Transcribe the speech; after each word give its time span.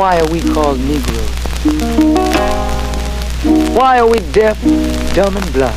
Why 0.00 0.18
are 0.18 0.30
we 0.30 0.40
called 0.40 0.80
Negroes? 0.80 1.28
Why 3.76 3.98
are 4.00 4.08
we 4.08 4.20
deaf, 4.32 4.58
dumb, 5.14 5.36
and 5.36 5.52
blind? 5.52 5.76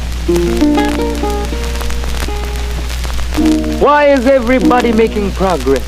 Why 3.82 4.06
is 4.06 4.26
everybody 4.26 4.94
making 4.94 5.32
progress, 5.32 5.86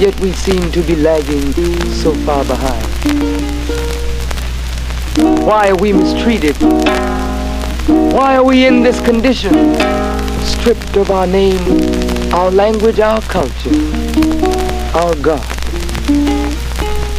yet 0.00 0.18
we 0.20 0.32
seem 0.32 0.72
to 0.72 0.80
be 0.84 0.96
lagging 0.96 1.52
so 1.92 2.14
far 2.24 2.42
behind? 2.46 2.86
Why 5.44 5.68
are 5.68 5.76
we 5.76 5.92
mistreated? 5.92 6.56
Why 8.14 8.36
are 8.36 8.44
we 8.44 8.64
in 8.64 8.82
this 8.82 8.98
condition, 9.02 9.74
stripped 10.40 10.96
of 10.96 11.10
our 11.10 11.26
name, 11.26 11.60
our 12.32 12.50
language, 12.50 12.98
our 12.98 13.20
culture, 13.20 13.76
our 14.94 15.14
God, 15.16 15.55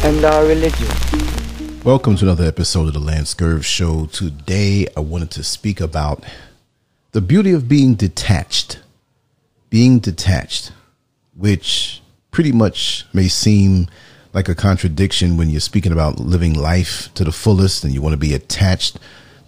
and 0.04 0.24
our 0.24 0.46
religion? 0.46 0.88
Welcome 1.82 2.16
to 2.16 2.24
another 2.24 2.44
episode 2.44 2.86
of 2.86 2.94
the 2.94 3.00
Lance 3.00 3.34
Scurv 3.34 3.64
Show. 3.64 4.06
Today, 4.06 4.86
I 4.96 5.00
wanted 5.00 5.30
to 5.32 5.42
speak 5.42 5.80
about 5.80 6.24
the 7.12 7.20
beauty 7.20 7.52
of 7.52 7.68
being 7.68 7.94
detached. 7.94 8.78
Being 9.70 9.98
detached, 9.98 10.72
which 11.36 12.00
pretty 12.30 12.52
much 12.52 13.06
may 13.12 13.26
seem 13.26 13.88
like 14.32 14.48
a 14.48 14.54
contradiction 14.54 15.36
when 15.36 15.50
you're 15.50 15.60
speaking 15.60 15.92
about 15.92 16.20
living 16.20 16.54
life 16.54 17.12
to 17.14 17.24
the 17.24 17.32
fullest 17.32 17.82
and 17.82 17.92
you 17.92 18.00
want 18.00 18.12
to 18.12 18.18
be 18.18 18.34
attached 18.34 18.98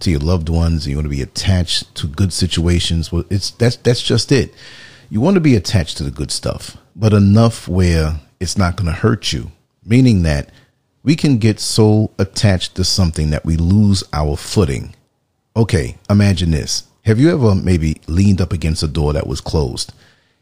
to 0.01 0.11
your 0.11 0.19
loved 0.19 0.49
ones 0.49 0.85
and 0.85 0.91
you 0.91 0.97
want 0.97 1.05
to 1.05 1.15
be 1.15 1.21
attached 1.21 1.95
to 1.95 2.07
good 2.07 2.33
situations. 2.33 3.11
Well, 3.11 3.23
it's 3.29 3.51
that's 3.51 3.77
that's 3.77 4.01
just 4.01 4.31
it. 4.31 4.53
You 5.09 5.21
want 5.21 5.35
to 5.35 5.41
be 5.41 5.55
attached 5.55 5.97
to 5.97 6.03
the 6.03 6.11
good 6.11 6.31
stuff, 6.31 6.77
but 6.95 7.13
enough 7.13 7.67
where 7.67 8.19
it's 8.39 8.57
not 8.57 8.75
going 8.75 8.87
to 8.87 8.99
hurt 8.99 9.31
you, 9.31 9.51
meaning 9.83 10.23
that 10.23 10.49
we 11.03 11.15
can 11.15 11.37
get 11.37 11.59
so 11.59 12.11
attached 12.19 12.75
to 12.75 12.83
something 12.83 13.31
that 13.31 13.45
we 13.45 13.57
lose 13.57 14.03
our 14.13 14.37
footing. 14.37 14.95
Okay, 15.55 15.97
imagine 16.09 16.51
this. 16.51 16.83
Have 17.05 17.19
you 17.19 17.31
ever 17.33 17.55
maybe 17.55 17.99
leaned 18.07 18.41
up 18.41 18.53
against 18.53 18.83
a 18.83 18.87
door 18.87 19.13
that 19.13 19.27
was 19.27 19.41
closed 19.41 19.93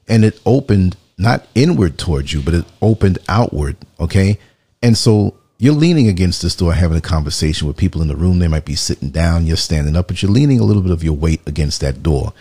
and 0.07 0.25
it 0.25 0.39
opened 0.45 0.97
not 1.17 1.47
inward 1.55 1.97
towards 1.97 2.33
you, 2.33 2.41
but 2.41 2.53
it 2.53 2.65
opened 2.81 3.19
outward? 3.29 3.77
Okay. 3.99 4.37
And 4.81 4.97
so 4.97 5.35
you're 5.57 5.73
leaning 5.73 6.07
against 6.07 6.41
this 6.41 6.55
door, 6.55 6.73
having 6.73 6.97
a 6.97 7.01
conversation 7.01 7.67
with 7.67 7.77
people 7.77 8.01
in 8.01 8.07
the 8.09 8.15
room. 8.15 8.39
They 8.39 8.47
might 8.47 8.65
be 8.65 8.75
sitting 8.75 9.09
down, 9.09 9.45
you're 9.45 9.57
standing 9.57 9.95
up, 9.95 10.07
but 10.07 10.21
you're 10.21 10.31
leaning 10.31 10.59
a 10.59 10.63
little 10.63 10.81
bit 10.81 10.91
of 10.91 11.03
your 11.03 11.15
weight 11.15 11.41
against 11.47 11.81
that 11.81 12.03
door. 12.03 12.33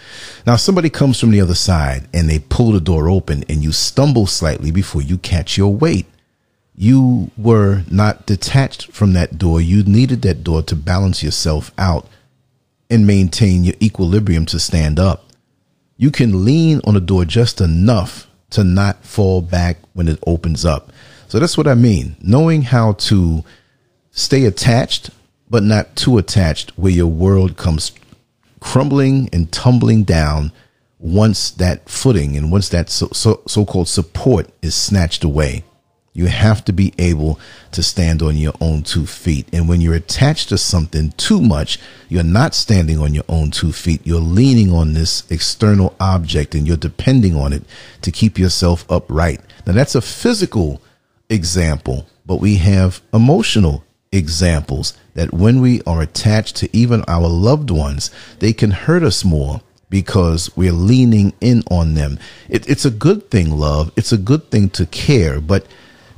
Now, 0.46 0.56
somebody 0.56 0.90
comes 0.90 1.18
from 1.18 1.30
the 1.30 1.40
other 1.40 1.54
side 1.54 2.08
and 2.12 2.28
they 2.28 2.40
pull 2.40 2.72
the 2.72 2.80
door 2.80 3.08
open 3.08 3.44
and 3.48 3.62
you 3.62 3.72
stumble 3.72 4.26
slightly 4.26 4.70
before 4.70 5.02
you 5.02 5.18
catch 5.18 5.56
your 5.56 5.74
weight 5.74 6.06
you 6.80 7.28
were 7.36 7.82
not 7.90 8.24
detached 8.24 8.92
from 8.92 9.12
that 9.14 9.36
door. 9.36 9.60
You 9.60 9.82
needed 9.82 10.22
that 10.22 10.44
door 10.44 10.62
to 10.62 10.76
balance 10.76 11.24
yourself 11.24 11.72
out 11.76 12.06
and 12.88 13.04
maintain 13.04 13.64
your 13.64 13.74
equilibrium 13.82 14.46
to 14.46 14.60
stand 14.60 15.00
up. 15.00 15.24
You 15.96 16.12
can 16.12 16.44
lean 16.44 16.80
on 16.84 16.94
the 16.94 17.00
door 17.00 17.24
just 17.24 17.60
enough 17.60 18.28
to 18.50 18.62
not 18.62 19.04
fall 19.04 19.42
back 19.42 19.78
when 19.94 20.06
it 20.06 20.22
opens 20.24 20.64
up. 20.64 20.92
So 21.26 21.40
that's 21.40 21.58
what 21.58 21.66
I 21.66 21.74
mean. 21.74 22.16
Knowing 22.22 22.62
how 22.62 22.92
to 22.92 23.42
stay 24.12 24.44
attached, 24.44 25.10
but 25.50 25.64
not 25.64 25.96
too 25.96 26.16
attached 26.16 26.78
where 26.78 26.92
your 26.92 27.08
world 27.08 27.56
comes 27.56 27.90
crumbling 28.60 29.28
and 29.32 29.50
tumbling 29.50 30.04
down 30.04 30.52
once 31.00 31.50
that 31.50 31.88
footing 31.88 32.36
and 32.36 32.52
once 32.52 32.68
that 32.68 32.88
so, 32.88 33.08
so, 33.12 33.42
so-called 33.48 33.88
support 33.88 34.48
is 34.62 34.76
snatched 34.76 35.24
away. 35.24 35.64
You 36.18 36.26
have 36.26 36.64
to 36.64 36.72
be 36.72 36.92
able 36.98 37.38
to 37.70 37.80
stand 37.80 38.22
on 38.22 38.36
your 38.36 38.54
own 38.60 38.82
two 38.82 39.06
feet. 39.06 39.46
And 39.52 39.68
when 39.68 39.80
you're 39.80 39.94
attached 39.94 40.48
to 40.48 40.58
something 40.58 41.12
too 41.12 41.40
much, 41.40 41.78
you're 42.08 42.24
not 42.24 42.56
standing 42.56 42.98
on 42.98 43.14
your 43.14 43.22
own 43.28 43.52
two 43.52 43.70
feet. 43.70 44.00
You're 44.04 44.18
leaning 44.18 44.72
on 44.72 44.94
this 44.94 45.30
external 45.30 45.94
object 46.00 46.56
and 46.56 46.66
you're 46.66 46.76
depending 46.76 47.36
on 47.36 47.52
it 47.52 47.62
to 48.02 48.10
keep 48.10 48.36
yourself 48.36 48.84
upright. 48.90 49.40
Now, 49.64 49.74
that's 49.74 49.94
a 49.94 50.00
physical 50.00 50.82
example, 51.30 52.08
but 52.26 52.40
we 52.40 52.56
have 52.56 53.00
emotional 53.14 53.84
examples 54.10 54.98
that 55.14 55.32
when 55.32 55.60
we 55.60 55.82
are 55.82 56.02
attached 56.02 56.56
to 56.56 56.76
even 56.76 57.04
our 57.06 57.28
loved 57.28 57.70
ones, 57.70 58.10
they 58.40 58.52
can 58.52 58.72
hurt 58.72 59.04
us 59.04 59.24
more 59.24 59.60
because 59.88 60.50
we're 60.56 60.72
leaning 60.72 61.32
in 61.40 61.62
on 61.70 61.94
them. 61.94 62.18
It, 62.48 62.68
it's 62.68 62.84
a 62.84 62.90
good 62.90 63.30
thing, 63.30 63.52
love. 63.52 63.92
It's 63.94 64.10
a 64.10 64.18
good 64.18 64.50
thing 64.50 64.70
to 64.70 64.84
care, 64.86 65.40
but 65.40 65.64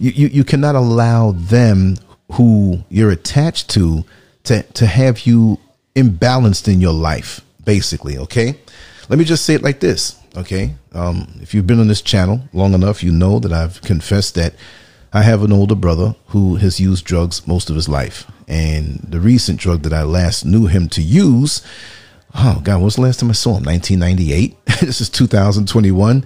you, 0.01 0.11
you, 0.13 0.27
you 0.29 0.45
cannot 0.45 0.75
allow 0.75 1.33
them 1.33 1.97
who 2.33 2.83
you're 2.89 3.11
attached 3.11 3.69
to 3.71 4.05
to 4.45 4.63
to 4.63 4.87
have 4.87 5.27
you 5.27 5.59
imbalanced 5.95 6.73
in 6.73 6.81
your 6.81 6.95
life 6.95 7.41
basically 7.65 8.17
okay? 8.17 8.59
Let 9.09 9.19
me 9.19 9.25
just 9.25 9.45
say 9.45 9.55
it 9.55 9.63
like 9.63 9.81
this 9.81 10.19
okay? 10.37 10.75
Um, 10.93 11.39
if 11.43 11.55
you've 11.55 11.67
been 11.67 11.81
on 11.81 11.89
this 11.89 12.03
channel 12.03 12.41
long 12.53 12.73
enough 12.73 13.03
you 13.03 13.13
know 13.13 13.39
that 13.39 13.53
i've 13.53 13.81
confessed 13.83 14.35
that 14.37 14.55
i 15.13 15.23
have 15.23 15.43
an 15.43 15.53
older 15.53 15.75
brother 15.75 16.17
who 16.29 16.57
has 16.57 16.81
used 16.81 17.05
drugs 17.05 17.47
most 17.47 17.71
of 17.71 17.77
his 17.77 17.89
life. 17.89 18.29
And 18.49 18.99
the 19.09 19.21
recent 19.21 19.61
drug 19.61 19.83
that 19.83 19.93
i 19.93 20.03
last 20.03 20.45
knew 20.45 20.67
him 20.67 20.89
to 20.91 21.03
use 21.03 21.63
oh 22.35 22.61
god 22.65 22.81
was 22.81 22.97
the 22.97 23.03
last 23.03 23.21
time 23.21 23.31
i 23.31 23.35
saw 23.35 23.59
him? 23.59 23.65
1998 23.65 24.65
this 24.81 25.01
is 25.03 25.11
2021 25.11 26.25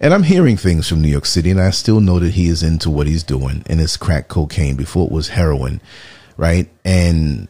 and 0.00 0.12
I'm 0.12 0.22
hearing 0.22 0.56
things 0.56 0.88
from 0.88 1.02
New 1.02 1.08
York 1.08 1.26
City, 1.26 1.50
and 1.50 1.60
I 1.60 1.70
still 1.70 2.00
know 2.00 2.18
that 2.18 2.32
he 2.32 2.46
is 2.46 2.62
into 2.62 2.90
what 2.90 3.06
he's 3.06 3.22
doing, 3.22 3.64
and 3.66 3.80
it's 3.80 3.96
crack 3.96 4.28
cocaine. 4.28 4.76
Before 4.76 5.06
it 5.06 5.12
was 5.12 5.28
heroin, 5.28 5.80
right? 6.36 6.68
And 6.84 7.48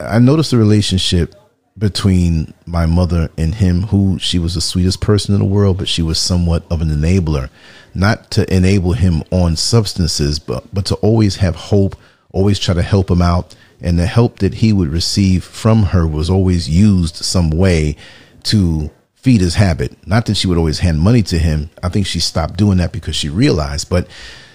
I 0.00 0.18
noticed 0.18 0.50
the 0.50 0.58
relationship 0.58 1.34
between 1.76 2.52
my 2.66 2.86
mother 2.86 3.30
and 3.38 3.54
him, 3.54 3.82
who 3.84 4.18
she 4.18 4.38
was 4.38 4.54
the 4.54 4.60
sweetest 4.60 5.00
person 5.00 5.34
in 5.34 5.40
the 5.40 5.46
world, 5.46 5.78
but 5.78 5.88
she 5.88 6.02
was 6.02 6.18
somewhat 6.18 6.64
of 6.70 6.82
an 6.82 6.88
enabler, 6.88 7.50
not 7.94 8.30
to 8.32 8.52
enable 8.54 8.92
him 8.92 9.22
on 9.30 9.56
substances, 9.56 10.38
but 10.38 10.72
but 10.72 10.86
to 10.86 10.94
always 10.96 11.36
have 11.36 11.54
hope, 11.54 11.96
always 12.32 12.58
try 12.58 12.74
to 12.74 12.82
help 12.82 13.10
him 13.10 13.22
out, 13.22 13.54
and 13.80 13.98
the 13.98 14.06
help 14.06 14.40
that 14.40 14.54
he 14.54 14.72
would 14.72 14.88
receive 14.88 15.44
from 15.44 15.84
her 15.84 16.06
was 16.06 16.28
always 16.28 16.68
used 16.68 17.16
some 17.16 17.50
way 17.50 17.96
to 18.44 18.90
feed 19.28 19.42
his 19.42 19.56
habit. 19.56 19.92
Not 20.06 20.24
that 20.24 20.38
she 20.38 20.46
would 20.46 20.56
always 20.56 20.78
hand 20.78 21.00
money 21.00 21.22
to 21.24 21.38
him. 21.38 21.68
I 21.82 21.90
think 21.90 22.06
she 22.06 22.18
stopped 22.18 22.56
doing 22.56 22.78
that 22.78 22.92
because 22.92 23.14
she 23.14 23.28
realized, 23.28 23.90
but 23.90 24.08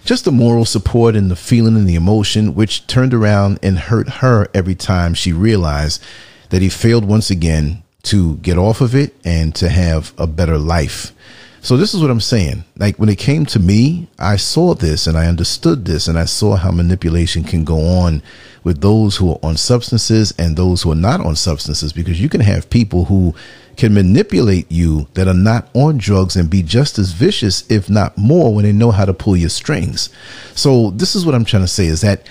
just 0.03 0.25
the 0.25 0.31
moral 0.31 0.65
support 0.65 1.15
and 1.15 1.29
the 1.29 1.35
feeling 1.35 1.75
and 1.75 1.87
the 1.87 1.93
emotion, 1.93 2.55
which 2.55 2.87
turned 2.87 3.13
around 3.13 3.59
and 3.61 3.77
hurt 3.77 4.09
her 4.09 4.47
every 4.51 4.73
time 4.73 5.13
she 5.13 5.31
realized 5.31 6.03
that 6.49 6.63
he 6.63 6.69
failed 6.69 7.05
once 7.05 7.29
again 7.29 7.83
to 8.01 8.37
get 8.37 8.57
off 8.57 8.81
of 8.81 8.95
it 8.95 9.15
and 9.23 9.53
to 9.53 9.69
have 9.69 10.11
a 10.17 10.25
better 10.25 10.57
life. 10.57 11.13
So 11.61 11.77
this 11.77 11.93
is 11.93 12.01
what 12.01 12.09
I'm 12.09 12.19
saying. 12.19 12.63
Like 12.75 12.97
when 12.97 13.09
it 13.09 13.19
came 13.19 13.45
to 13.45 13.59
me, 13.59 14.07
I 14.17 14.37
saw 14.37 14.73
this 14.73 15.05
and 15.05 15.15
I 15.15 15.27
understood 15.27 15.85
this 15.85 16.07
and 16.07 16.17
I 16.17 16.25
saw 16.25 16.55
how 16.55 16.71
manipulation 16.71 17.43
can 17.43 17.63
go 17.63 17.79
on 17.79 18.23
with 18.63 18.81
those 18.81 19.17
who 19.17 19.33
are 19.33 19.39
on 19.43 19.55
substances 19.55 20.33
and 20.39 20.57
those 20.57 20.81
who 20.81 20.91
are 20.91 20.95
not 20.95 21.21
on 21.21 21.35
substances 21.35 21.93
because 21.93 22.19
you 22.19 22.27
can 22.27 22.41
have 22.41 22.71
people 22.71 23.05
who 23.05 23.35
can 23.77 23.93
manipulate 23.93 24.71
you 24.71 25.07
that 25.13 25.27
are 25.27 25.33
not 25.33 25.69
on 25.73 25.97
drugs 25.97 26.35
and 26.35 26.49
be 26.49 26.63
just 26.63 26.99
as 26.99 27.11
vicious, 27.11 27.69
if 27.69 27.89
not 27.89 28.17
more, 28.17 28.53
when 28.53 28.65
they 28.65 28.71
know 28.71 28.91
how 28.91 29.05
to 29.05 29.13
pull 29.13 29.35
your 29.35 29.49
strings. 29.49 30.09
So 30.55 30.91
this 30.91 31.15
is 31.15 31.25
what 31.25 31.35
I'm 31.35 31.45
trying 31.45 31.63
to 31.63 31.67
say 31.67 31.85
is 31.85 32.01
that 32.01 32.27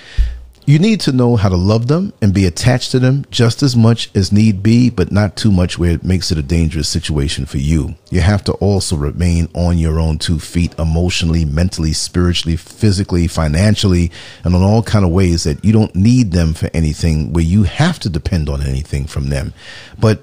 you 0.65 0.79
need 0.79 1.01
to 1.01 1.13
know 1.13 1.35
how 1.35 1.49
to 1.49 1.57
love 1.57 1.89
them 1.89 2.13
and 2.23 2.33
be 2.33 2.47
attached 2.47 2.93
to 2.93 3.01
them 3.01 3.25
just 3.31 3.65
as 3.65 3.75
much 3.75 4.11
as 4.15 4.31
need 4.31 4.63
be, 4.63 4.91
but 4.91 5.11
not 5.11 5.35
too 5.35 5.51
much 5.51 5.77
where 5.77 5.91
it 5.91 6.05
makes 6.05 6.31
it 6.31 6.39
a 6.39 6.43
dangerous 6.43 6.89
situation 6.89 7.47
for 7.47 7.59
you. 7.59 7.97
You 8.11 8.21
have 8.21 8.45
to 8.45 8.53
also 8.55 8.97
remain 8.97 9.49
on 9.55 9.77
your 9.79 9.99
own 9.99 10.19
two 10.19 10.39
feet 10.39 10.79
emotionally, 10.79 11.45
mentally, 11.45 11.93
spiritually, 11.93 12.57
physically, 12.57 13.27
financially, 13.27 14.13
and 14.45 14.55
on 14.55 14.63
all 14.63 14.85
kind 14.85 15.05
of 15.05 15.11
ways 15.11 15.43
that 15.45 15.65
you 15.65 15.73
don't 15.73 15.97
need 15.97 16.31
them 16.31 16.55
for 16.55 16.71
anything 16.73 17.33
where 17.33 17.45
you 17.45 17.65
have 17.65 17.99
to 18.01 18.09
depend 18.09 18.49
on 18.49 18.63
anything 18.63 19.07
from 19.07 19.31
them. 19.31 19.53
But 19.99 20.23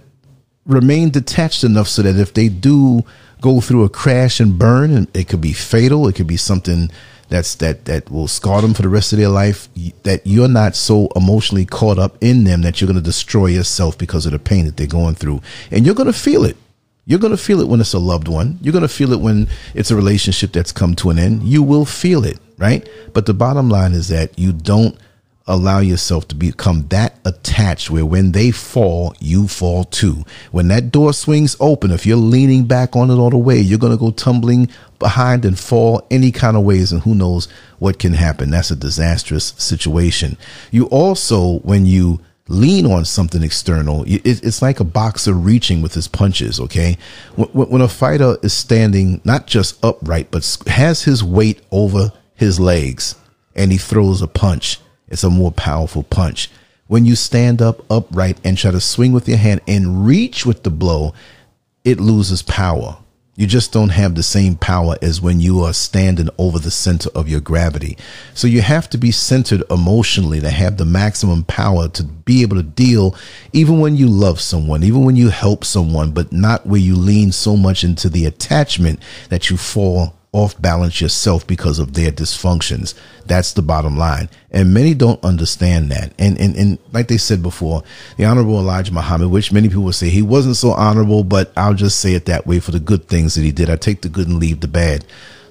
remain 0.69 1.10
detached 1.10 1.63
enough 1.63 1.88
so 1.88 2.01
that 2.04 2.16
if 2.16 2.33
they 2.33 2.48
do 2.48 3.04
go 3.42 3.60
through 3.60 3.83
a 3.83 3.89
crash 3.89 4.39
and 4.39 4.57
burn, 4.57 4.92
and 4.92 5.07
it 5.16 5.27
could 5.27 5.42
be 5.42 5.54
fatal, 5.54 6.07
it 6.07 6.16
could 6.16 6.27
be 6.27 6.38
something 6.38 6.89
that's 7.30 7.56
that 7.56 7.86
that 7.86 8.10
will 8.10 8.27
scar 8.27 8.62
them 8.62 8.74
for 8.74 8.81
the 8.81 8.89
rest 8.89 9.13
of 9.13 9.19
their 9.19 9.30
life. 9.30 9.68
That 10.04 10.21
you're 10.25 10.48
not 10.48 10.75
so 10.75 11.10
emotionally 11.16 11.66
caught 11.66 12.00
up 12.00 12.18
in 12.21 12.44
them 12.44 12.62
that 12.62 12.80
you're 12.80 12.88
going 12.88 13.01
to 13.01 13.04
destroy 13.04 13.48
yourself 13.48 13.98
because 13.98 14.25
of 14.25 14.31
the 14.31 14.39
pain 14.39 14.66
that 14.66 14.77
they're 14.77 14.88
going 14.88 15.16
through, 15.16 15.42
and 15.71 15.86
you're 15.86 15.95
going 15.95 16.07
to 16.07 16.13
feel 16.13 16.45
it. 16.45 16.57
You're 17.06 17.19
going 17.19 17.36
to 17.36 17.38
feel 17.38 17.60
it 17.60 17.68
when 17.68 17.81
it's 17.81 17.94
a 17.94 18.00
loved 18.00 18.27
one. 18.27 18.60
You're 18.62 18.71
going 18.71 18.83
to 18.83 18.88
feel 18.88 19.13
it 19.13 19.19
when 19.19 19.48
it's 19.74 19.89
a 19.89 19.95
relationship 19.95 20.51
that's 20.51 20.71
come 20.71 20.94
to 20.98 21.10
an 21.10 21.18
end. 21.18 21.42
You 21.42 21.63
will 21.63 21.86
feel 21.86 22.24
it, 22.24 22.38
right? 22.60 22.88
But 23.13 23.25
the 23.25 23.33
bottom 23.33 23.68
line 23.68 23.94
is 23.94 24.10
that 24.10 24.38
you 24.38 24.54
don't 24.54 24.95
allow 25.50 25.80
yourself 25.80 26.28
to 26.30 26.36
become 26.36 26.88
that 26.90 27.19
attached 27.25 27.90
where 27.90 28.06
when 28.06 28.31
they 28.31 28.51
fall, 28.51 29.16
you 29.19 29.48
fall 29.48 29.84
too. 29.84 30.24
When 30.51 30.68
that 30.69 30.92
door 30.92 31.12
swings 31.12 31.57
open, 31.60 31.92
if 31.92 32.06
you're 32.06 32.18
leaning 32.18 32.66
back 32.66 32.96
on 32.96 33.10
it 33.10 33.16
all 33.16 33.31
the 33.31 33.38
way, 33.38 33.60
you're 33.60 33.80
going 33.80 33.92
to 33.92 33.98
go 33.98 34.12
tumbling 34.12 34.69
behind 35.00 35.44
and 35.46 35.57
fall 35.57 36.06
any 36.12 36.31
kind 36.31 36.56
of 36.56 36.63
ways. 36.63 36.92
And 36.92 37.01
who 37.01 37.16
knows 37.16 37.48
what 37.80 38.00
can 38.00 38.13
happen. 38.13 38.51
That's 38.51 38.72
a 38.72 38.75
disastrous 38.75 39.54
situation. 39.57 40.38
You 40.72 40.86
also, 40.86 41.60
when 41.60 41.86
you 41.88 42.22
lean 42.48 42.86
on 42.86 43.06
something 43.06 43.44
external, 43.44 44.04
it's 44.07 44.62
like 44.62 44.80
a 44.80 44.84
boxer 44.84 45.34
reaching 45.34 45.81
with 45.81 45.95
his 45.95 46.07
punches. 46.07 46.60
Okay. 46.60 46.98
When 47.36 47.81
a 47.81 47.88
fighter 47.88 48.38
is 48.44 48.54
standing 48.54 49.19
not 49.24 49.48
just 49.48 49.84
upright, 49.84 50.30
but 50.30 50.57
has 50.68 51.04
his 51.04 51.24
weight 51.24 51.62
over 51.72 52.12
his 52.36 52.60
legs 52.60 53.16
and 53.56 53.72
he 53.72 53.80
throws 53.80 54.22
a 54.22 54.28
punch, 54.28 54.80
it's 55.09 55.23
a 55.23 55.29
more 55.29 55.51
powerful 55.51 56.03
punch. 56.03 56.50
When 56.88 57.06
you 57.06 57.15
stand 57.15 57.61
up 57.61 57.83
upright 57.91 58.39
and 58.44 58.57
try 58.57 58.71
to 58.71 58.81
swing 58.81 59.11
with 59.11 59.27
your 59.27 59.38
hand 59.38 59.61
and 59.67 60.06
reach 60.06 60.45
with 60.45 60.63
the 60.63 60.71
blow, 60.71 61.13
it 61.83 62.00
loses 62.00 62.41
power. 62.41 62.97
You 63.35 63.47
just 63.47 63.71
don't 63.71 63.89
have 63.89 64.15
the 64.15 64.23
same 64.23 64.57
power 64.57 64.97
as 65.01 65.21
when 65.21 65.39
you 65.39 65.61
are 65.61 65.71
standing 65.71 66.27
over 66.38 66.59
the 66.59 66.71
center 66.71 67.09
of 67.15 67.29
your 67.29 67.39
gravity. 67.39 67.97
So 68.33 68.47
you 68.47 68.61
have 68.61 68.89
to 68.89 68.97
be 68.97 69.11
centered 69.11 69.63
emotionally 69.69 70.41
to 70.41 70.50
have 70.50 70.75
the 70.75 70.83
maximum 70.83 71.45
power 71.45 71.88
to 71.88 72.03
be 72.03 72.41
able 72.41 72.57
to 72.57 72.63
deal, 72.63 73.15
even 73.53 73.79
when 73.79 73.95
you 73.95 74.07
love 74.09 74.41
someone, 74.41 74.83
even 74.83 75.06
when 75.06 75.15
you 75.15 75.29
help 75.29 75.63
someone, 75.63 76.11
but 76.11 76.33
not 76.33 76.65
where 76.65 76.81
you 76.81 76.97
lean 76.97 77.31
so 77.31 77.56
much 77.56 77.85
into 77.85 78.09
the 78.09 78.25
attachment 78.25 79.01
that 79.29 79.50
you 79.50 79.56
fall 79.56 80.19
off 80.31 80.60
balance 80.62 81.02
yourself 81.02 81.48
because 81.48 81.80
of 81.80 81.94
their 81.94 82.12
dysfunctions. 82.12 82.94
That's 83.26 83.54
the 83.54 83.64
bottom 83.64 83.98
line. 83.98 84.30
And 84.52 84.74
many 84.74 84.94
don't 84.94 85.24
understand 85.24 85.92
that. 85.92 86.14
And, 86.20 86.40
and, 86.40 86.56
and 86.56 86.78
like 86.92 87.08
they 87.08 87.18
said 87.18 87.42
before, 87.42 87.84
the 88.18 88.26
Honorable 88.26 88.60
Elijah 88.60 88.94
Muhammad, 88.94 89.31
which 89.31 89.52
many 89.52 89.70
people 89.70 89.92
say 89.92 90.10
he 90.10 90.22
wasn't 90.22 90.56
so 90.56 90.72
honorable, 90.72 91.24
but 91.24 91.52
I'll 91.58 91.74
just 91.74 92.00
say 92.00 92.14
it 92.14 92.26
that 92.26 92.46
way 92.46 92.60
for 92.60 92.72
the 92.72 92.80
good 92.80 93.08
things 93.08 93.36
that 93.36 93.42
he 93.42 93.52
did. 93.52 93.70
I 93.70 93.76
take 93.76 94.02
the 94.02 94.10
good 94.10 94.28
and 94.28 94.40
leave 94.40 94.60
the 94.60 94.68
bad. 94.68 95.04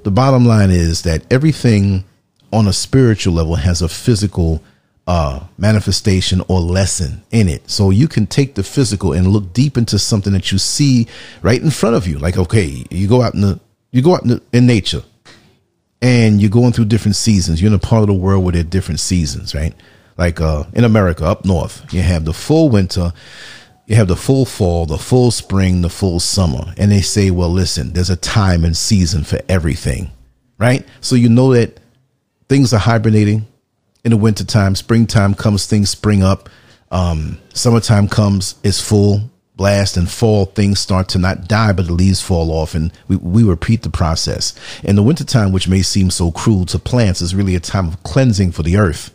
The 0.04 0.12
bottom 0.12 0.46
line 0.46 0.70
is 0.70 1.02
that 1.02 1.30
everything 1.32 2.04
on 2.52 2.68
a 2.68 2.72
spiritual 2.72 3.34
level 3.34 3.56
has 3.56 3.82
a 3.82 3.88
physical 3.88 4.62
uh, 5.08 5.40
manifestation 5.56 6.42
or 6.48 6.60
lesson 6.60 7.22
in 7.30 7.48
it. 7.48 7.68
So 7.68 7.90
you 7.90 8.06
can 8.06 8.26
take 8.26 8.54
the 8.54 8.62
physical 8.62 9.12
and 9.12 9.26
look 9.26 9.52
deep 9.52 9.76
into 9.76 9.98
something 9.98 10.34
that 10.34 10.52
you 10.52 10.58
see 10.58 11.08
right 11.42 11.60
in 11.60 11.70
front 11.70 11.96
of 11.96 12.06
you. 12.06 12.18
Like, 12.18 12.36
okay, 12.36 12.84
you 12.90 13.08
go 13.08 13.22
out 13.22 13.34
in 13.34 13.40
the 13.40 13.58
you 13.90 14.02
go 14.02 14.14
out 14.14 14.24
in, 14.24 14.40
in 14.52 14.66
nature 14.66 15.02
and 16.00 16.40
you're 16.40 16.50
going 16.50 16.72
through 16.72 16.86
different 16.86 17.16
seasons. 17.16 17.60
You're 17.60 17.70
in 17.70 17.74
a 17.74 17.78
part 17.78 18.02
of 18.02 18.08
the 18.08 18.14
world 18.14 18.44
where 18.44 18.52
there 18.52 18.60
are 18.60 18.64
different 18.64 19.00
seasons, 19.00 19.54
right? 19.54 19.74
Like 20.16 20.40
uh, 20.40 20.64
in 20.72 20.84
America, 20.84 21.24
up 21.24 21.44
north, 21.44 21.92
you 21.92 22.02
have 22.02 22.24
the 22.24 22.32
full 22.32 22.68
winter, 22.68 23.12
you 23.86 23.96
have 23.96 24.08
the 24.08 24.16
full 24.16 24.44
fall, 24.44 24.86
the 24.86 24.98
full 24.98 25.30
spring, 25.30 25.80
the 25.80 25.90
full 25.90 26.20
summer. 26.20 26.74
And 26.76 26.90
they 26.90 27.00
say, 27.00 27.30
well, 27.30 27.50
listen, 27.50 27.92
there's 27.92 28.10
a 28.10 28.16
time 28.16 28.64
and 28.64 28.76
season 28.76 29.24
for 29.24 29.40
everything, 29.48 30.10
right? 30.58 30.86
So 31.00 31.14
you 31.14 31.28
know 31.28 31.54
that 31.54 31.80
things 32.48 32.72
are 32.72 32.80
hibernating 32.80 33.46
in 34.04 34.10
the 34.10 34.16
wintertime. 34.16 34.74
Springtime 34.74 35.34
comes, 35.34 35.66
things 35.66 35.90
spring 35.90 36.22
up. 36.22 36.48
Um, 36.90 37.38
summertime 37.54 38.08
comes, 38.08 38.54
it's 38.62 38.80
full 38.80 39.30
blast 39.58 39.98
and 39.98 40.10
fall, 40.10 40.46
things 40.46 40.80
start 40.80 41.08
to 41.10 41.18
not 41.18 41.46
die, 41.46 41.72
but 41.72 41.86
the 41.86 41.92
leaves 41.92 42.22
fall 42.22 42.50
off 42.50 42.74
and 42.74 42.90
we, 43.08 43.16
we 43.16 43.42
repeat 43.42 43.82
the 43.82 43.90
process. 43.90 44.54
In 44.82 44.96
the 44.96 45.02
wintertime, 45.02 45.52
which 45.52 45.68
may 45.68 45.82
seem 45.82 46.10
so 46.10 46.30
cruel 46.30 46.64
to 46.66 46.78
plants, 46.78 47.20
is 47.20 47.34
really 47.34 47.54
a 47.54 47.60
time 47.60 47.88
of 47.88 48.02
cleansing 48.04 48.52
for 48.52 48.62
the 48.62 48.78
earth 48.78 49.12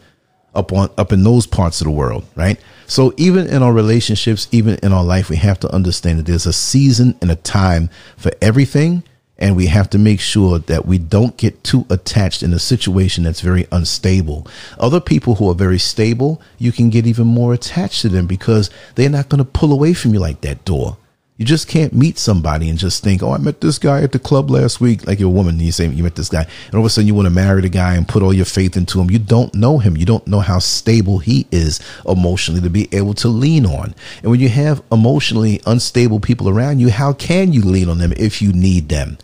up 0.53 0.71
on 0.71 0.91
up 0.99 1.11
in 1.11 1.23
those 1.23 1.47
parts 1.47 1.81
of 1.81 1.85
the 1.85 1.91
world, 1.91 2.23
right? 2.35 2.59
So 2.85 3.13
even 3.17 3.47
in 3.47 3.63
our 3.63 3.73
relationships, 3.73 4.47
even 4.51 4.77
in 4.83 4.93
our 4.93 5.03
life, 5.03 5.29
we 5.29 5.37
have 5.37 5.59
to 5.61 5.73
understand 5.73 6.19
that 6.19 6.27
there's 6.27 6.45
a 6.45 6.53
season 6.53 7.17
and 7.21 7.31
a 7.31 7.35
time 7.35 7.89
for 8.17 8.31
everything 8.39 9.03
and 9.43 9.57
we 9.57 9.65
have 9.65 9.89
to 9.89 9.97
make 9.97 10.21
sure 10.21 10.57
that 10.57 10.85
we 10.85 10.97
don't 10.97 11.35
get 11.35 11.65
too 11.65 11.85
attached 11.89 12.43
in 12.43 12.53
a 12.53 12.59
situation 12.59 13.25
that's 13.25 13.41
very 13.41 13.67
unstable. 13.73 14.47
Other 14.79 15.01
people 15.01 15.35
who 15.35 15.49
are 15.49 15.53
very 15.53 15.79
stable, 15.79 16.41
you 16.57 16.71
can 16.71 16.89
get 16.89 17.05
even 17.05 17.27
more 17.27 17.53
attached 17.53 18.03
to 18.03 18.09
them 18.09 18.25
because 18.25 18.69
they're 18.95 19.09
not 19.09 19.27
going 19.27 19.39
to 19.39 19.59
pull 19.59 19.73
away 19.73 19.93
from 19.93 20.13
you 20.13 20.21
like 20.21 20.39
that 20.41 20.63
door. 20.63 20.95
You 21.35 21.43
just 21.43 21.67
can't 21.67 21.91
meet 21.91 22.17
somebody 22.17 22.69
and 22.69 22.79
just 22.79 23.03
think, 23.03 23.21
oh, 23.21 23.33
I 23.33 23.37
met 23.37 23.59
this 23.59 23.77
guy 23.79 24.01
at 24.01 24.13
the 24.13 24.19
club 24.19 24.49
last 24.49 24.79
week. 24.79 25.05
Like 25.05 25.19
you're 25.19 25.27
a 25.27 25.33
woman, 25.33 25.59
you 25.59 25.73
say 25.73 25.89
you 25.89 26.03
met 26.03 26.15
this 26.15 26.29
guy, 26.29 26.43
and 26.67 26.75
all 26.75 26.79
of 26.79 26.85
a 26.85 26.89
sudden 26.89 27.07
you 27.07 27.15
want 27.15 27.25
to 27.25 27.29
marry 27.31 27.61
the 27.61 27.67
guy 27.69 27.95
and 27.95 28.07
put 28.07 28.23
all 28.23 28.33
your 28.33 28.45
faith 28.45 28.77
into 28.77 29.01
him. 29.01 29.11
You 29.11 29.19
don't 29.19 29.53
know 29.53 29.77
him. 29.77 29.97
You 29.97 30.05
don't 30.05 30.25
know 30.25 30.39
how 30.39 30.59
stable 30.59 31.19
he 31.19 31.47
is 31.51 31.81
emotionally 32.07 32.61
to 32.61 32.69
be 32.69 32.87
able 32.93 33.13
to 33.15 33.27
lean 33.27 33.65
on. 33.65 33.93
And 34.21 34.31
when 34.31 34.39
you 34.39 34.47
have 34.47 34.81
emotionally 34.89 35.59
unstable 35.65 36.21
people 36.21 36.47
around 36.47 36.79
you, 36.79 36.89
how 36.89 37.11
can 37.11 37.51
you 37.51 37.63
lean 37.63 37.89
on 37.89 37.97
them 37.97 38.13
if 38.15 38.41
you 38.41 38.53
need 38.53 38.87
them? 38.87 39.17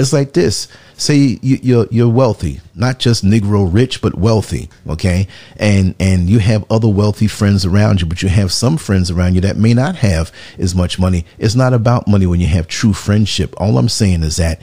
It's 0.00 0.14
like 0.14 0.32
this. 0.32 0.66
Say 0.96 1.38
you, 1.42 1.58
you're 1.62 1.86
you're 1.90 2.08
wealthy, 2.08 2.62
not 2.74 2.98
just 2.98 3.22
Negro 3.22 3.68
rich, 3.70 4.00
but 4.00 4.14
wealthy. 4.14 4.70
Okay, 4.88 5.28
and 5.58 5.94
and 6.00 6.30
you 6.30 6.38
have 6.38 6.64
other 6.70 6.88
wealthy 6.88 7.26
friends 7.26 7.66
around 7.66 8.00
you, 8.00 8.06
but 8.06 8.22
you 8.22 8.30
have 8.30 8.50
some 8.50 8.78
friends 8.78 9.10
around 9.10 9.34
you 9.34 9.42
that 9.42 9.58
may 9.58 9.74
not 9.74 9.96
have 9.96 10.32
as 10.58 10.74
much 10.74 10.98
money. 10.98 11.26
It's 11.38 11.54
not 11.54 11.74
about 11.74 12.08
money 12.08 12.24
when 12.24 12.40
you 12.40 12.46
have 12.46 12.66
true 12.66 12.94
friendship. 12.94 13.54
All 13.58 13.76
I'm 13.76 13.90
saying 13.90 14.22
is 14.22 14.38
that 14.38 14.62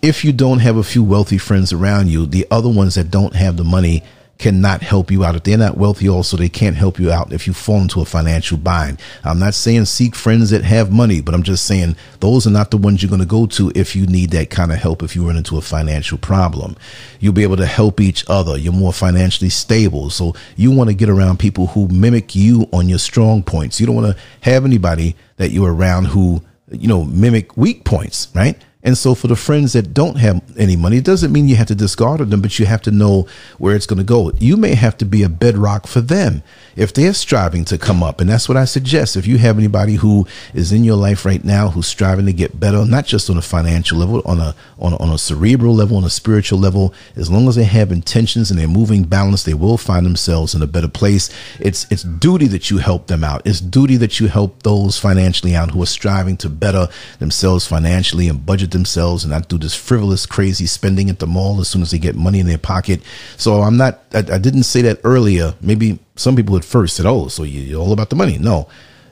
if 0.00 0.24
you 0.24 0.32
don't 0.32 0.60
have 0.60 0.76
a 0.76 0.84
few 0.84 1.02
wealthy 1.02 1.38
friends 1.38 1.72
around 1.72 2.06
you, 2.08 2.24
the 2.24 2.46
other 2.48 2.68
ones 2.68 2.94
that 2.94 3.10
don't 3.10 3.34
have 3.34 3.56
the 3.56 3.64
money 3.64 4.04
cannot 4.38 4.82
help 4.82 5.10
you 5.10 5.24
out. 5.24 5.34
If 5.34 5.42
they're 5.42 5.58
not 5.58 5.76
wealthy, 5.76 6.08
also, 6.08 6.36
they 6.36 6.48
can't 6.48 6.76
help 6.76 6.98
you 6.98 7.10
out 7.10 7.32
if 7.32 7.46
you 7.46 7.52
fall 7.52 7.80
into 7.82 8.00
a 8.00 8.04
financial 8.04 8.56
bind. 8.56 9.00
I'm 9.24 9.38
not 9.38 9.54
saying 9.54 9.86
seek 9.86 10.14
friends 10.14 10.50
that 10.50 10.64
have 10.64 10.92
money, 10.92 11.20
but 11.20 11.34
I'm 11.34 11.42
just 11.42 11.64
saying 11.64 11.96
those 12.20 12.46
are 12.46 12.50
not 12.50 12.70
the 12.70 12.76
ones 12.76 13.02
you're 13.02 13.10
going 13.10 13.20
to 13.20 13.26
go 13.26 13.46
to 13.46 13.72
if 13.74 13.96
you 13.96 14.06
need 14.06 14.30
that 14.30 14.50
kind 14.50 14.72
of 14.72 14.78
help, 14.78 15.02
if 15.02 15.16
you 15.16 15.26
run 15.26 15.36
into 15.36 15.58
a 15.58 15.60
financial 15.60 16.18
problem. 16.18 16.76
You'll 17.18 17.32
be 17.32 17.42
able 17.42 17.56
to 17.56 17.66
help 17.66 18.00
each 18.00 18.24
other. 18.28 18.56
You're 18.56 18.72
more 18.72 18.92
financially 18.92 19.50
stable. 19.50 20.10
So 20.10 20.34
you 20.56 20.70
want 20.70 20.88
to 20.88 20.94
get 20.94 21.08
around 21.08 21.38
people 21.38 21.66
who 21.68 21.88
mimic 21.88 22.36
you 22.36 22.68
on 22.72 22.88
your 22.88 22.98
strong 23.00 23.42
points. 23.42 23.80
You 23.80 23.86
don't 23.86 23.96
want 23.96 24.16
to 24.16 24.22
have 24.42 24.64
anybody 24.64 25.16
that 25.36 25.50
you're 25.50 25.74
around 25.74 26.06
who, 26.06 26.42
you 26.70 26.86
know, 26.86 27.04
mimic 27.04 27.56
weak 27.56 27.84
points, 27.84 28.28
right? 28.34 28.56
And 28.84 28.96
so, 28.96 29.16
for 29.16 29.26
the 29.26 29.34
friends 29.34 29.72
that 29.72 29.92
don't 29.92 30.18
have 30.18 30.40
any 30.56 30.76
money, 30.76 30.98
it 30.98 31.04
doesn't 31.04 31.32
mean 31.32 31.48
you 31.48 31.56
have 31.56 31.66
to 31.66 31.74
discard 31.74 32.20
them, 32.20 32.40
but 32.40 32.60
you 32.60 32.66
have 32.66 32.82
to 32.82 32.92
know 32.92 33.26
where 33.58 33.74
it's 33.74 33.86
going 33.86 33.98
to 33.98 34.04
go. 34.04 34.30
You 34.38 34.56
may 34.56 34.76
have 34.76 34.96
to 34.98 35.04
be 35.04 35.24
a 35.24 35.28
bedrock 35.28 35.88
for 35.88 36.00
them 36.00 36.44
if 36.76 36.94
they're 36.94 37.12
striving 37.12 37.64
to 37.64 37.76
come 37.76 38.04
up. 38.04 38.20
And 38.20 38.30
that's 38.30 38.48
what 38.48 38.56
I 38.56 38.64
suggest. 38.66 39.16
If 39.16 39.26
you 39.26 39.38
have 39.38 39.58
anybody 39.58 39.94
who 39.94 40.28
is 40.54 40.70
in 40.70 40.84
your 40.84 40.94
life 40.94 41.24
right 41.24 41.42
now 41.42 41.70
who's 41.70 41.88
striving 41.88 42.26
to 42.26 42.32
get 42.32 42.60
better, 42.60 42.84
not 42.84 43.04
just 43.04 43.28
on 43.28 43.36
a 43.36 43.42
financial 43.42 43.98
level, 43.98 44.22
on 44.24 44.38
a 44.38 44.54
on 44.78 44.92
a, 44.92 44.96
on 44.98 45.08
a 45.08 45.18
cerebral 45.18 45.74
level, 45.74 45.96
on 45.96 46.04
a 46.04 46.10
spiritual 46.10 46.60
level, 46.60 46.94
as 47.16 47.28
long 47.28 47.48
as 47.48 47.56
they 47.56 47.64
have 47.64 47.90
intentions 47.90 48.48
and 48.48 48.60
they're 48.60 48.68
moving 48.68 49.02
balanced, 49.02 49.44
they 49.44 49.54
will 49.54 49.76
find 49.76 50.06
themselves 50.06 50.54
in 50.54 50.62
a 50.62 50.68
better 50.68 50.88
place. 50.88 51.30
It's 51.58 51.90
it's 51.90 52.04
duty 52.04 52.46
that 52.46 52.70
you 52.70 52.78
help 52.78 53.08
them 53.08 53.24
out. 53.24 53.42
It's 53.44 53.60
duty 53.60 53.96
that 53.96 54.20
you 54.20 54.28
help 54.28 54.62
those 54.62 55.00
financially 55.00 55.56
out 55.56 55.72
who 55.72 55.82
are 55.82 55.86
striving 55.86 56.36
to 56.38 56.48
better 56.48 56.86
themselves 57.18 57.66
financially 57.66 58.28
and 58.28 58.46
budget 58.46 58.67
themselves 58.70 59.24
and 59.24 59.30
not 59.30 59.48
do 59.48 59.58
this 59.58 59.74
frivolous, 59.74 60.26
crazy 60.26 60.66
spending 60.66 61.10
at 61.10 61.18
the 61.18 61.26
mall 61.26 61.60
as 61.60 61.68
soon 61.68 61.82
as 61.82 61.90
they 61.90 61.98
get 61.98 62.14
money 62.14 62.40
in 62.40 62.46
their 62.46 62.58
pocket. 62.58 63.00
So 63.36 63.62
I'm 63.62 63.76
not, 63.76 64.00
I, 64.12 64.18
I 64.18 64.38
didn't 64.38 64.64
say 64.64 64.82
that 64.82 65.00
earlier. 65.04 65.54
Maybe 65.60 65.98
some 66.16 66.36
people 66.36 66.56
at 66.56 66.64
first 66.64 66.96
said, 66.96 67.06
oh, 67.06 67.28
so 67.28 67.42
you're 67.42 67.80
all 67.80 67.92
about 67.92 68.10
the 68.10 68.16
money. 68.16 68.38
No, 68.38 68.68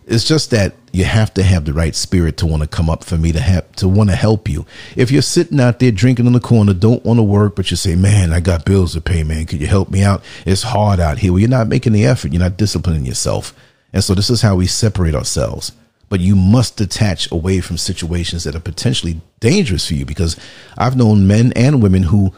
it's 0.06 0.24
just 0.24 0.50
that 0.52 0.74
you 0.92 1.04
have 1.04 1.34
to 1.34 1.42
have 1.42 1.64
the 1.64 1.72
right 1.72 1.94
spirit 1.94 2.36
to 2.38 2.46
want 2.46 2.62
to 2.62 2.68
come 2.68 2.88
up 2.88 3.02
for 3.02 3.18
me 3.18 3.32
to 3.32 3.40
have 3.40 3.70
to 3.72 3.88
want 3.88 4.08
to 4.08 4.16
help 4.16 4.48
you. 4.48 4.64
If 4.94 5.10
you're 5.10 5.20
sitting 5.20 5.60
out 5.60 5.80
there 5.80 5.90
drinking 5.90 6.26
in 6.26 6.32
the 6.32 6.40
corner, 6.40 6.72
don't 6.74 7.04
want 7.04 7.18
to 7.18 7.24
work, 7.24 7.56
but 7.56 7.70
you 7.70 7.76
say, 7.76 7.96
"Man, 7.96 8.32
I 8.32 8.40
got 8.40 8.64
bills 8.64 8.94
to 8.94 9.00
pay, 9.00 9.24
man. 9.24 9.46
Could 9.46 9.60
you 9.60 9.66
help 9.66 9.90
me 9.90 10.02
out? 10.02 10.22
It's 10.46 10.62
hard 10.62 11.00
out 11.00 11.18
here." 11.18 11.32
Well, 11.32 11.40
you're 11.40 11.48
not 11.48 11.68
making 11.68 11.92
the 11.92 12.06
effort. 12.06 12.32
You're 12.32 12.40
not 12.40 12.56
disciplining 12.56 13.04
yourself, 13.04 13.52
and 13.92 14.02
so 14.02 14.14
this 14.14 14.30
is 14.30 14.42
how 14.42 14.54
we 14.56 14.66
separate 14.66 15.14
ourselves 15.14 15.72
but 16.08 16.20
you 16.20 16.36
must 16.36 16.76
detach 16.76 17.30
away 17.30 17.60
from 17.60 17.76
situations 17.76 18.44
that 18.44 18.54
are 18.54 18.60
potentially 18.60 19.20
dangerous 19.40 19.88
for 19.88 19.94
you 19.94 20.04
because 20.04 20.36
I've 20.78 20.96
known 20.96 21.26
men 21.26 21.52
and 21.54 21.82
women 21.82 22.04
who 22.04 22.32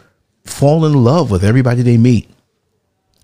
fall 0.45 0.85
in 0.87 1.05
love 1.05 1.31
with 1.31 1.45
everybody 1.45 1.83
they 1.83 1.99
meet 1.99 2.29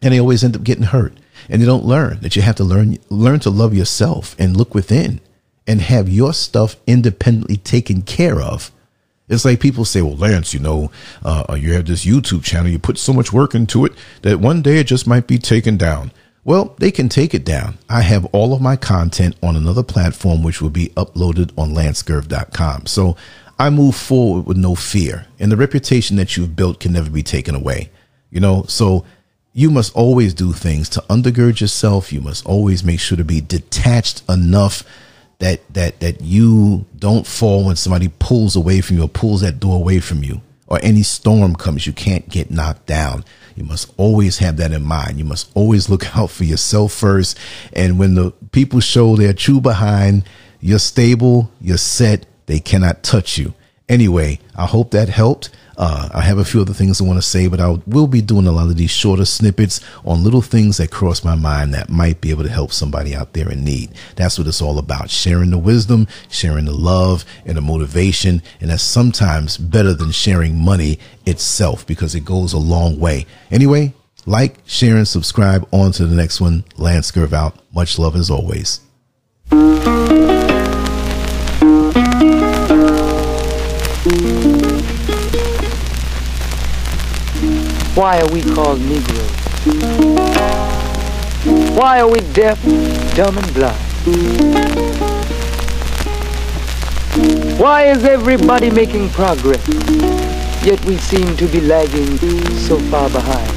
and 0.02 0.12
they 0.12 0.20
always 0.20 0.44
end 0.44 0.54
up 0.54 0.62
getting 0.62 0.84
hurt. 0.84 1.14
And 1.48 1.60
they 1.60 1.66
don't 1.66 1.84
learn 1.84 2.20
that 2.20 2.36
you 2.36 2.42
have 2.42 2.56
to 2.56 2.64
learn 2.64 2.98
learn 3.10 3.40
to 3.40 3.50
love 3.50 3.74
yourself 3.74 4.36
and 4.38 4.56
look 4.56 4.74
within 4.74 5.20
and 5.66 5.80
have 5.80 6.08
your 6.08 6.32
stuff 6.32 6.76
independently 6.86 7.56
taken 7.56 8.02
care 8.02 8.40
of. 8.40 8.70
It's 9.28 9.44
like 9.44 9.60
people 9.60 9.86
say, 9.86 10.02
well, 10.02 10.16
Lance, 10.16 10.52
you 10.52 10.60
know, 10.60 10.90
uh, 11.24 11.56
you 11.58 11.72
have 11.72 11.86
this 11.86 12.04
YouTube 12.04 12.44
channel, 12.44 12.70
you 12.70 12.78
put 12.78 12.98
so 12.98 13.12
much 13.12 13.32
work 13.32 13.54
into 13.54 13.86
it 13.86 13.92
that 14.22 14.38
one 14.38 14.60
day 14.60 14.78
it 14.78 14.86
just 14.86 15.06
might 15.06 15.26
be 15.26 15.38
taken 15.38 15.78
down. 15.78 16.12
Well, 16.44 16.74
they 16.78 16.90
can 16.90 17.08
take 17.08 17.32
it 17.32 17.44
down. 17.44 17.78
I 17.88 18.02
have 18.02 18.26
all 18.26 18.52
of 18.52 18.60
my 18.60 18.76
content 18.76 19.34
on 19.42 19.56
another 19.56 19.82
platform, 19.82 20.42
which 20.42 20.60
will 20.60 20.70
be 20.70 20.88
uploaded 20.90 21.52
on 21.56 21.70
lancescurv.com. 21.70 22.86
So 22.86 23.16
I 23.58 23.70
move 23.70 23.94
forward 23.94 24.46
with 24.46 24.58
no 24.58 24.74
fear, 24.74 25.26
and 25.38 25.50
the 25.50 25.56
reputation 25.56 26.16
that 26.16 26.36
you've 26.36 26.54
built 26.54 26.80
can 26.80 26.92
never 26.92 27.08
be 27.08 27.22
taken 27.22 27.54
away. 27.54 27.90
You 28.30 28.40
know, 28.40 28.64
so 28.68 29.06
you 29.54 29.70
must 29.70 29.94
always 29.94 30.34
do 30.34 30.52
things 30.52 30.88
to 30.90 31.00
undergird 31.08 31.60
yourself. 31.60 32.12
You 32.12 32.20
must 32.20 32.44
always 32.44 32.84
make 32.84 33.00
sure 33.00 33.16
to 33.16 33.24
be 33.24 33.40
detached 33.40 34.22
enough 34.28 34.84
that 35.38 35.62
that 35.72 36.00
that 36.00 36.20
you 36.20 36.84
don't 36.98 37.26
fall 37.26 37.64
when 37.64 37.76
somebody 37.76 38.08
pulls 38.18 38.54
away 38.54 38.80
from 38.80 38.96
you 38.96 39.04
or 39.04 39.08
pulls 39.08 39.40
that 39.40 39.60
door 39.60 39.76
away 39.76 40.00
from 40.00 40.22
you 40.22 40.40
or 40.74 40.80
any 40.82 41.04
storm 41.04 41.54
comes 41.54 41.86
you 41.86 41.92
can't 41.92 42.28
get 42.28 42.50
knocked 42.50 42.86
down. 42.86 43.24
You 43.54 43.62
must 43.62 43.92
always 43.96 44.38
have 44.38 44.56
that 44.56 44.72
in 44.72 44.82
mind. 44.82 45.18
You 45.18 45.24
must 45.24 45.50
always 45.54 45.88
look 45.88 46.16
out 46.16 46.30
for 46.30 46.42
yourself 46.44 46.92
first. 46.92 47.38
And 47.72 47.98
when 47.98 48.14
the 48.14 48.32
people 48.50 48.80
show 48.80 49.14
their 49.14 49.32
true 49.32 49.60
behind 49.60 50.24
you're 50.60 50.78
stable 50.78 51.50
you're 51.60 51.76
set 51.76 52.26
they 52.46 52.58
cannot 52.58 53.02
touch 53.02 53.38
you. 53.38 53.54
Anyway 53.88 54.40
i 54.56 54.66
hope 54.66 54.90
that 54.90 55.08
helped 55.08 55.50
uh, 55.76 56.08
I 56.12 56.20
have 56.22 56.38
a 56.38 56.44
few 56.44 56.60
other 56.60 56.72
things 56.72 57.00
I 57.00 57.04
want 57.04 57.18
to 57.18 57.22
say, 57.22 57.48
but 57.48 57.60
I 57.60 57.78
will 57.86 58.06
be 58.06 58.20
doing 58.20 58.46
a 58.46 58.52
lot 58.52 58.68
of 58.68 58.76
these 58.76 58.90
shorter 58.90 59.24
snippets 59.24 59.80
on 60.04 60.22
little 60.22 60.42
things 60.42 60.76
that 60.76 60.90
cross 60.90 61.24
my 61.24 61.34
mind 61.34 61.74
that 61.74 61.90
might 61.90 62.20
be 62.20 62.30
able 62.30 62.44
to 62.44 62.50
help 62.50 62.72
somebody 62.72 63.14
out 63.14 63.32
there 63.32 63.50
in 63.50 63.64
need. 63.64 63.90
That's 64.16 64.38
what 64.38 64.46
it's 64.46 64.62
all 64.62 64.78
about 64.78 65.10
sharing 65.10 65.50
the 65.50 65.58
wisdom, 65.58 66.06
sharing 66.28 66.66
the 66.66 66.74
love, 66.74 67.24
and 67.44 67.56
the 67.56 67.60
motivation. 67.60 68.42
And 68.60 68.70
that's 68.70 68.82
sometimes 68.82 69.56
better 69.56 69.94
than 69.94 70.10
sharing 70.10 70.56
money 70.56 70.98
itself 71.26 71.86
because 71.86 72.14
it 72.14 72.24
goes 72.24 72.52
a 72.52 72.58
long 72.58 72.98
way. 72.98 73.26
Anyway, 73.50 73.94
like, 74.26 74.56
share, 74.64 74.96
and 74.96 75.08
subscribe. 75.08 75.68
On 75.70 75.92
to 75.92 76.06
the 76.06 76.16
next 76.16 76.40
one. 76.40 76.64
Lance 76.76 77.10
Scurv 77.10 77.32
out. 77.32 77.58
Much 77.74 77.98
love 77.98 78.16
as 78.16 78.30
always. 78.30 78.80
Why 87.94 88.20
are 88.20 88.28
we 88.32 88.42
called 88.42 88.80
Negroes? 88.80 89.30
Why 91.76 92.00
are 92.00 92.10
we 92.10 92.18
deaf, 92.32 92.60
dumb, 93.14 93.38
and 93.38 93.54
blind? 93.54 93.78
Why 97.56 97.84
is 97.84 98.02
everybody 98.04 98.70
making 98.70 99.10
progress, 99.10 99.64
yet 100.66 100.84
we 100.86 100.96
seem 100.96 101.36
to 101.36 101.46
be 101.46 101.60
lagging 101.60 102.18
so 102.66 102.80
far 102.90 103.08
behind? 103.10 103.52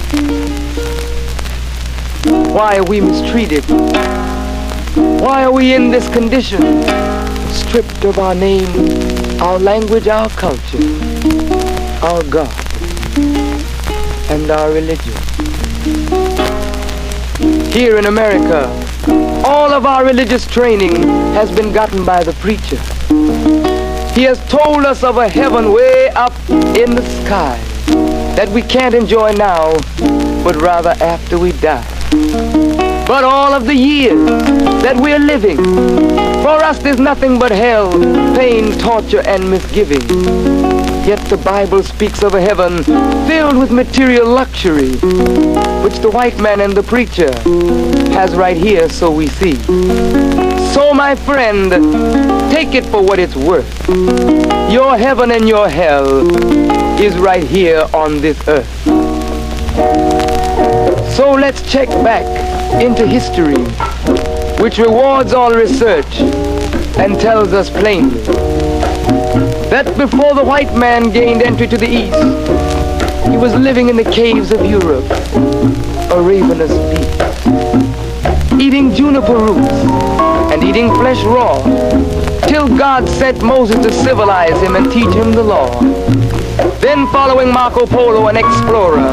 Why 2.54 2.78
are 2.78 2.84
we 2.84 3.02
mistreated? 3.02 3.66
Why 5.20 5.46
are 5.46 5.52
we 5.52 5.74
in 5.74 5.90
this 5.90 6.08
condition, 6.10 6.84
stripped 7.50 8.06
of 8.06 8.20
our 8.20 8.36
name, 8.36 8.70
our 9.42 9.58
language, 9.58 10.08
our 10.08 10.30
culture, 10.30 10.78
our 12.04 12.22
God? 12.26 12.67
And 14.30 14.50
our 14.52 14.72
religion. 14.72 15.14
Here 17.72 17.98
in 17.98 18.06
America, 18.06 18.68
all 19.46 19.72
of 19.72 19.86
our 19.86 20.04
religious 20.04 20.46
training 20.48 21.04
has 21.34 21.52
been 21.52 21.72
gotten 21.72 22.04
by 22.04 22.24
the 22.24 22.34
preacher. 22.34 22.78
He 24.14 24.24
has 24.24 24.44
told 24.50 24.84
us 24.84 25.04
of 25.04 25.18
a 25.18 25.30
heaven 25.30 25.72
way 25.72 26.10
up 26.10 26.34
in 26.50 26.96
the 26.96 27.06
sky 27.24 27.58
that 28.36 28.50
we 28.50 28.62
can't 28.62 28.96
enjoy 28.96 29.32
now, 29.34 29.72
but 30.44 30.56
rather 30.62 30.96
after 31.02 31.40
we 31.40 31.52
die. 31.54 31.86
But 33.08 33.24
all 33.24 33.54
of 33.54 33.66
the 33.66 33.76
years 33.76 34.28
that 34.82 34.96
we're 35.00 35.20
living, 35.20 35.58
for 36.44 36.64
us 36.64 36.80
there's 36.80 37.00
nothing 37.00 37.40
but 37.40 37.52
hell, 37.52 37.92
pain, 38.36 38.78
torture, 38.80 39.22
and 39.26 39.50
misgiving. 39.50 40.67
Yet 41.08 41.20
the 41.30 41.38
Bible 41.38 41.84
speaks 41.84 42.22
of 42.22 42.34
a 42.34 42.42
heaven 42.42 42.84
filled 43.30 43.56
with 43.56 43.72
material 43.72 44.28
luxury, 44.28 44.92
which 45.82 46.00
the 46.00 46.12
white 46.12 46.38
man 46.38 46.60
and 46.60 46.76
the 46.76 46.84
preacher 46.84 47.32
has 48.12 48.36
right 48.36 48.58
here 48.58 48.90
so 48.90 49.10
we 49.10 49.28
see. 49.28 49.56
So 50.74 50.94
my 50.94 51.16
friend, 51.16 51.72
take 52.52 52.76
it 52.76 52.86
for 52.88 53.02
what 53.02 53.20
it's 53.20 53.38
worth. 53.38 53.88
Your 54.70 54.98
heaven 54.98 55.32
and 55.32 55.48
your 55.48 55.70
hell 55.70 56.28
is 57.00 57.16
right 57.18 57.48
here 57.48 57.88
on 57.94 58.20
this 58.20 58.46
earth. 58.50 58.68
So 61.16 61.32
let's 61.32 61.62
check 61.72 61.88
back 62.04 62.26
into 62.82 63.08
history, 63.08 63.64
which 64.62 64.78
rewards 64.78 65.32
all 65.32 65.54
research 65.54 66.20
and 67.00 67.18
tells 67.18 67.54
us 67.54 67.70
plainly 67.70 68.37
that 69.70 69.98
before 69.98 70.34
the 70.34 70.44
white 70.44 70.74
man 70.74 71.10
gained 71.12 71.42
entry 71.42 71.68
to 71.68 71.78
the 71.78 71.88
east, 71.88 72.16
he 73.30 73.38
was 73.38 73.54
living 73.54 73.90
in 73.90 73.98
the 73.98 74.04
caves 74.04 74.52
of 74.52 74.66
Europe, 74.66 75.04
a 76.12 76.22
ravenous 76.22 76.72
beast, 76.90 78.62
eating 78.62 78.94
juniper 78.94 79.36
roots 79.36 79.74
and 80.54 80.64
eating 80.64 80.88
flesh 80.96 81.22
raw, 81.26 81.62
till 82.48 82.68
God 82.78 83.10
sent 83.10 83.44
Moses 83.44 83.76
to 83.86 83.92
civilize 83.92 84.60
him 84.62 84.78
and 84.78 84.90
teach 84.92 85.14
him 85.14 85.34
the 85.34 85.44
law. 85.44 85.70
Then 86.80 87.06
following 87.12 87.52
Marco 87.52 87.86
Polo, 87.86 88.28
an 88.28 88.38
explorer, 88.38 89.04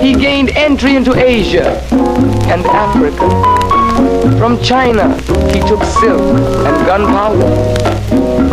he 0.00 0.14
gained 0.14 0.50
entry 0.50 0.96
into 0.96 1.14
Asia 1.14 1.80
and 2.50 2.66
Africa. 2.66 3.28
From 4.36 4.60
China, 4.62 5.14
he 5.52 5.60
took 5.60 5.84
silk 5.84 6.20
and 6.66 6.86
gunpowder. 6.86 7.93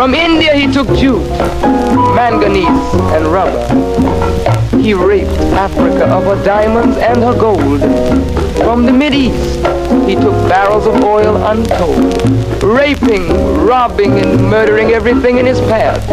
From 0.01 0.15
India 0.15 0.55
he 0.55 0.65
took 0.65 0.87
jute, 0.97 1.21
manganese, 2.15 2.65
and 3.13 3.27
rubber. 3.27 3.61
He 4.81 4.95
raped 4.95 5.29
Africa 5.53 6.05
of 6.05 6.23
her 6.23 6.43
diamonds 6.43 6.97
and 6.97 7.21
her 7.21 7.37
gold. 7.37 7.81
From 8.63 8.87
the 8.87 9.13
East 9.13 9.57
he 10.09 10.15
took 10.15 10.33
barrels 10.49 10.87
of 10.87 11.03
oil 11.03 11.35
untold, 11.45 12.63
raping, 12.63 13.27
robbing, 13.63 14.17
and 14.17 14.49
murdering 14.49 14.89
everything 14.89 15.37
in 15.37 15.45
his 15.45 15.59
path. 15.59 16.03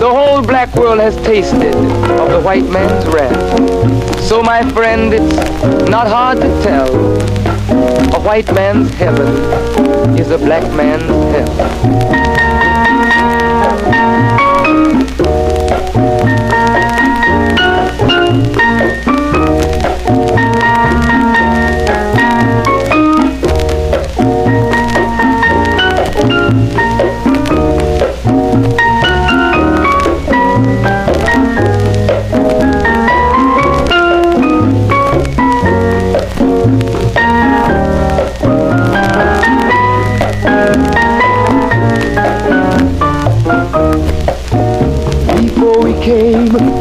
The 0.00 0.08
whole 0.08 0.40
black 0.40 0.74
world 0.74 1.00
has 1.00 1.14
tasted 1.16 1.74
of 1.74 2.30
the 2.30 2.40
white 2.40 2.70
man's 2.70 3.06
wrath. 3.08 4.18
So 4.18 4.42
my 4.42 4.66
friend, 4.70 5.12
it's 5.12 5.90
not 5.90 6.06
hard 6.06 6.40
to 6.40 6.48
tell. 6.62 6.88
A 8.14 8.20
white 8.20 8.50
man's 8.54 8.90
heaven 8.94 9.28
is 10.18 10.30
a 10.30 10.38
black 10.38 10.62
man's 10.74 11.04
hell. 11.36 12.25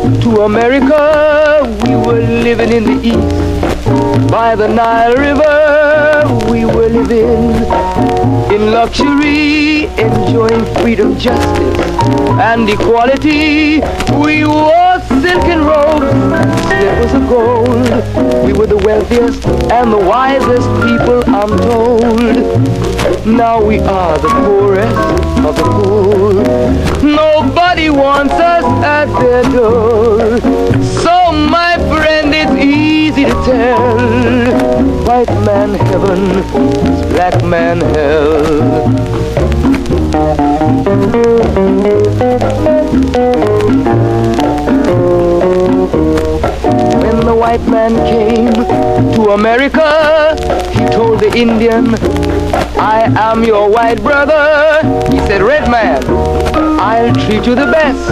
America, 0.05 1.63
we 1.83 1.95
were 1.95 2.21
living 2.21 2.71
in 2.71 2.83
the 2.83 3.07
east. 3.07 4.29
By 4.29 4.55
the 4.55 4.67
Nile 4.67 5.15
River, 5.15 6.51
we 6.51 6.63
were 6.63 6.88
living 6.88 7.55
in 8.53 8.71
luxury, 8.71 9.85
enjoying 9.97 10.63
freedom, 10.75 11.17
justice, 11.17 11.79
and 12.39 12.69
equality. 12.69 13.81
We 14.21 14.45
wore 14.45 15.00
silken 15.21 15.65
robes 15.65 16.13
and 16.13 16.59
slivers 16.67 17.13
of 17.13 17.27
gold. 17.27 18.45
We 18.45 18.53
were 18.53 18.67
the 18.67 18.77
wealthiest 18.85 19.43
and 19.71 19.91
the 19.91 19.97
wisest 19.97 20.69
people, 20.85 21.24
I'm 21.33 21.57
told. 21.57 23.25
Now 23.25 23.63
we 23.63 23.79
are 23.79 24.17
the 24.19 24.29
poorest 24.29 25.45
of 25.45 25.55
the 25.55 25.63
poor. 25.63 26.94
Nobody 27.05 27.91
wants 27.91 28.33
us 28.33 28.65
at 28.83 29.05
their 29.19 29.43
door. 29.43 30.39
So, 30.81 31.31
my 31.31 31.77
friend, 31.93 32.33
it's 32.33 32.51
easy 32.53 33.25
to 33.25 33.31
tell. 33.45 35.05
White 35.05 35.29
man 35.45 35.75
heaven, 35.75 36.41
black 37.13 37.43
man 37.43 37.81
hell. 37.93 39.35
When 47.01 47.19
the 47.25 47.35
white 47.35 47.65
man 47.67 47.93
came 48.07 48.53
to 49.13 49.29
America, 49.31 50.35
he 50.71 50.85
told 50.89 51.19
the 51.19 51.31
Indian, 51.38 51.93
I 52.77 53.03
am 53.15 53.44
your 53.44 53.70
white 53.70 54.01
brother. 54.01 54.82
He 55.12 55.20
said, 55.20 55.41
Red 55.41 55.70
man, 55.72 56.03
I'll 56.79 57.13
treat 57.13 57.46
you 57.46 57.55
the 57.55 57.72
best. 57.72 58.10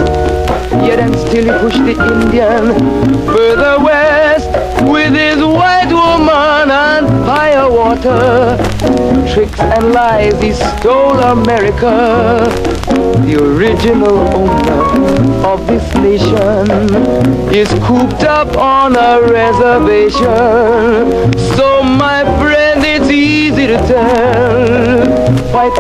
Yet 0.86 1.00
and 1.00 1.14
still 1.16 1.44
he 1.44 1.52
pushed 1.60 1.84
the 1.84 1.92
Indian 1.92 2.80
further 3.28 3.78
west 3.84 4.50
with 4.84 5.14
his 5.14 5.38
white 5.44 5.92
woman 5.92 6.72
and 6.72 7.08
fire 7.26 7.70
water. 7.70 8.58
Tricks 9.34 9.60
and 9.60 9.92
lies, 9.92 10.40
he 10.42 10.54
stole 10.54 11.20
America. 11.20 12.48
The 13.26 13.38
original 13.42 14.18
owner 14.36 15.46
of 15.46 15.68
this 15.68 15.94
nation 15.96 16.70
is 17.54 17.68
cooped 17.86 18.24
up 18.24 18.56
on 18.58 18.96
a 18.96 19.22
reservation. 19.22 21.34
So 21.56 21.73
White 23.74 23.88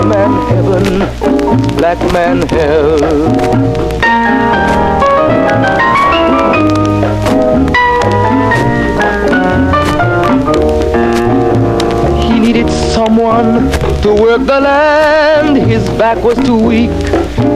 man 0.07 0.31
heaven, 0.47 0.83
black 1.77 1.99
man 2.11 2.41
hell. 2.47 2.97
He 12.23 12.39
needed 12.39 12.67
someone 12.71 13.69
to 14.01 14.15
work 14.19 14.43
the 14.47 14.59
land. 14.59 15.57
His 15.57 15.87
back 15.91 16.17
was 16.23 16.39
too 16.39 16.57
weak. 16.57 16.89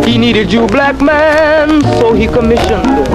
He 0.06 0.20
needed 0.20 0.54
you, 0.54 0.68
black 0.68 1.02
man, 1.02 1.82
so 2.00 2.14
he 2.14 2.28
commissioned 2.28 3.08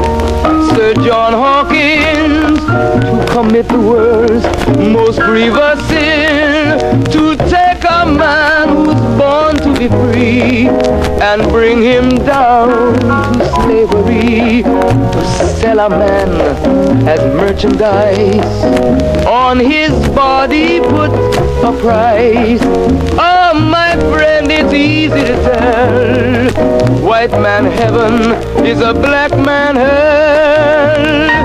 Sir 0.75 0.95
John 0.95 1.35
Hawkins 1.35 2.59
to 2.59 3.27
commit 3.31 3.69
the 3.69 3.79
world's 3.79 4.45
most 4.77 5.21
grievous 5.21 5.87
sin. 5.87 6.22
Who's 8.93 9.19
born 9.19 9.57
to 9.57 9.73
be 9.79 9.89
free 9.89 10.69
and 11.23 11.43
bring 11.49 11.81
him 11.81 12.11
down 12.27 12.95
to 13.39 13.45
slavery. 13.63 14.63
To 14.63 15.25
sell 15.61 15.81
a 15.81 15.89
man 15.89 16.29
as 17.09 17.21
merchandise. 17.35 18.65
On 19.27 19.59
his 19.59 19.93
body 20.09 20.81
put 20.81 21.11
a 21.65 21.73
price. 21.81 22.61
Oh, 23.19 23.55
my 23.55 23.97
friend, 24.13 24.53
it's 24.53 24.75
easy 24.75 25.23
to 25.23 25.37
tell. 25.43 27.03
White 27.03 27.33
man 27.33 27.65
heaven 27.65 28.67
is 28.67 28.81
a 28.83 28.93
black 28.93 29.31
man 29.31 29.77
hell. 29.77 31.42